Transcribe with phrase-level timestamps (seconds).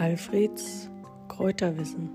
[0.00, 0.88] Alfreds
[1.28, 2.08] Kräuterwissen.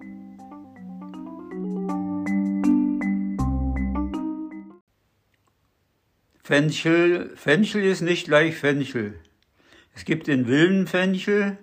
[6.42, 9.20] Fenchel, Fenchel ist nicht gleich Fenchel.
[9.94, 11.60] Es gibt den wilden Fenchel,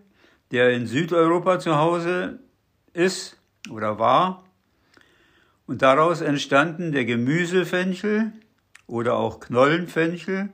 [0.53, 2.39] der in Südeuropa zu Hause
[2.93, 3.37] ist
[3.69, 4.45] oder war.
[5.67, 8.33] Und daraus entstanden der Gemüsefenchel
[8.87, 10.51] oder auch Knollenfenchel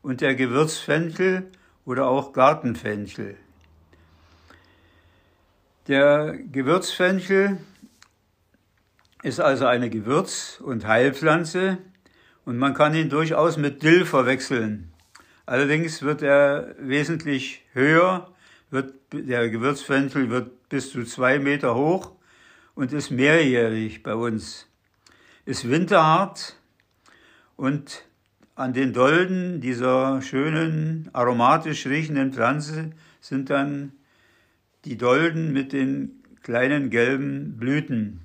[0.00, 1.50] und der Gewürzfenchel
[1.84, 3.36] oder auch Gartenfenchel.
[5.88, 7.56] Der Gewürzfenchel
[9.22, 11.78] ist also eine Gewürz- und Heilpflanze
[12.44, 14.92] und man kann ihn durchaus mit Dill verwechseln.
[15.46, 18.30] Allerdings wird er wesentlich höher,
[18.68, 22.12] wird, der Gewürzfenchel wird bis zu zwei Meter hoch
[22.74, 24.66] und ist mehrjährig bei uns.
[25.46, 26.56] Ist winterhart
[27.56, 28.04] und
[28.56, 32.90] an den Dolden dieser schönen, aromatisch riechenden Pflanze
[33.22, 33.92] sind dann
[34.84, 38.20] die Dolden mit den kleinen gelben Blüten.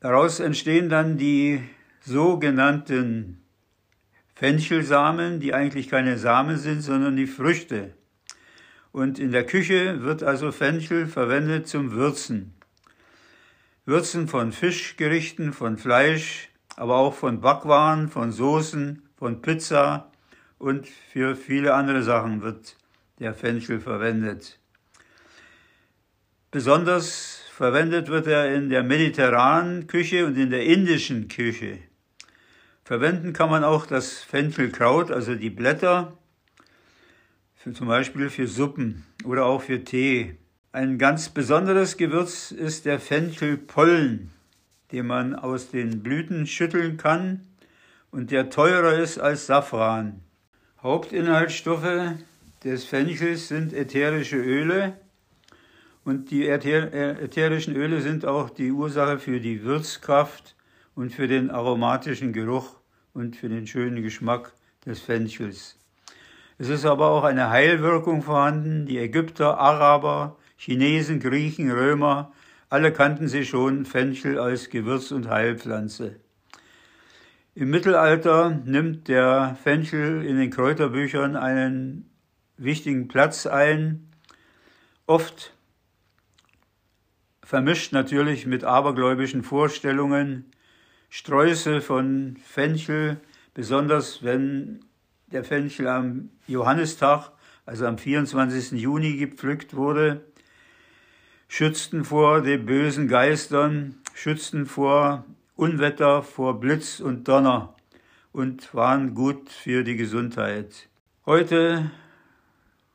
[0.00, 1.62] Daraus entstehen dann die
[2.00, 3.42] sogenannten
[4.34, 7.94] Fenchelsamen, die eigentlich keine Samen sind, sondern die Früchte.
[8.90, 12.54] Und in der Küche wird also Fenchel verwendet zum Würzen.
[13.86, 20.10] Würzen von Fischgerichten, von Fleisch, aber auch von Backwaren, von Soßen, von Pizza
[20.58, 22.76] und für viele andere Sachen wird
[23.22, 24.58] der Fenchel verwendet.
[26.50, 31.78] Besonders verwendet wird er in der mediterranen Küche und in der indischen Küche.
[32.84, 36.18] Verwenden kann man auch das Fenchelkraut, also die Blätter,
[37.54, 40.36] für, zum Beispiel für Suppen oder auch für Tee.
[40.72, 44.30] Ein ganz besonderes Gewürz ist der Fenchelpollen,
[44.90, 47.46] den man aus den Blüten schütteln kann
[48.10, 50.22] und der teurer ist als Safran.
[50.82, 52.16] Hauptinhaltsstoffe
[52.64, 54.94] des Fenchels sind ätherische Öle
[56.04, 60.54] und die ätherischen Öle sind auch die Ursache für die Würzkraft
[60.94, 62.76] und für den aromatischen Geruch
[63.14, 64.52] und für den schönen Geschmack
[64.86, 65.78] des Fenchels.
[66.58, 68.86] Es ist aber auch eine Heilwirkung vorhanden.
[68.86, 72.32] Die Ägypter, Araber, Chinesen, Griechen, Römer,
[72.68, 76.16] alle kannten sie schon Fenchel als Gewürz- und Heilpflanze.
[77.54, 82.11] Im Mittelalter nimmt der Fenchel in den Kräuterbüchern einen
[82.64, 84.08] wichtigen Platz ein,
[85.06, 85.54] oft
[87.42, 90.50] vermischt natürlich mit abergläubischen Vorstellungen,
[91.10, 93.20] Sträuße von Fenchel,
[93.52, 94.80] besonders wenn
[95.26, 97.32] der Fenchel am Johannistag,
[97.66, 98.80] also am 24.
[98.80, 100.24] Juni gepflückt wurde,
[101.48, 107.76] schützten vor den bösen Geistern, schützten vor Unwetter, vor Blitz und Donner
[108.32, 110.88] und waren gut für die Gesundheit.
[111.26, 111.90] Heute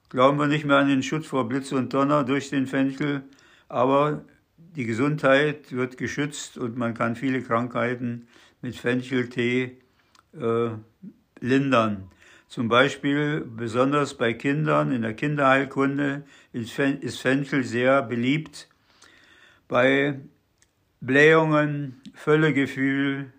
[0.10, 3.24] glauben wir nicht mehr an den Schutz vor Blitz und Donner durch den Fenchel,
[3.70, 4.24] aber
[4.58, 8.28] die Gesundheit wird geschützt und man kann viele Krankheiten
[8.62, 9.78] mit Fencheltee
[10.34, 10.70] äh,
[11.40, 12.10] lindern.
[12.48, 18.70] Zum Beispiel besonders bei Kindern in der Kinderheilkunde ist Fenchel sehr beliebt.
[19.68, 20.20] Bei
[21.02, 23.34] Blähungen, Völlegefühl,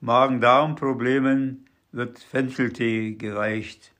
[0.00, 3.92] Magen-Darm-Problemen wird Fencheltee gereicht.